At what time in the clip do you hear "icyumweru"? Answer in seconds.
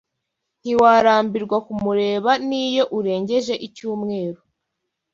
3.67-4.41